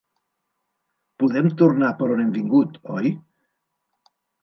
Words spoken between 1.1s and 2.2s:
Podem tornar per